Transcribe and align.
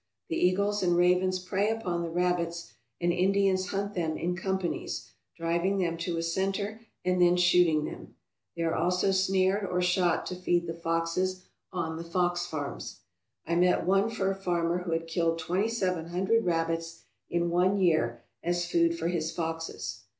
The 0.29 0.35
eagles 0.35 0.81
and 0.81 0.97
ravens 0.97 1.37
prey 1.37 1.69
upon 1.69 2.01
the 2.01 2.09
rabbits, 2.09 2.73
and 2.99 3.13
Indians 3.13 3.67
hunt 3.67 3.93
them 3.93 4.17
in 4.17 4.35
companies, 4.35 5.11
driving 5.37 5.77
them 5.77 5.95
to 5.97 6.17
a 6.17 6.23
centre 6.23 6.81
and 7.05 7.21
then 7.21 7.37
shooting 7.37 7.85
them. 7.85 8.15
They 8.55 8.63
are 8.63 8.73
also 8.73 9.11
snared 9.11 9.63
or 9.63 9.79
shot 9.79 10.25
to 10.25 10.35
feed 10.35 10.65
the 10.65 10.73
foxes 10.73 11.43
on 11.71 11.97
the 11.97 12.03
fox 12.03 12.47
farms. 12.47 13.01
I 13.45 13.53
met 13.55 13.85
one 13.85 14.09
fur 14.09 14.33
farmer 14.33 14.79
who 14.79 14.91
had 14.93 15.05
killed 15.05 15.37
twenty 15.37 15.69
seven 15.69 16.07
hundred 16.07 16.45
rabbits 16.45 17.03
in 17.29 17.51
one 17.51 17.77
year 17.77 18.23
as 18.41 18.65
food 18.67 18.97
for 18.97 19.07
his 19.07 19.31
foxes. 19.31 20.01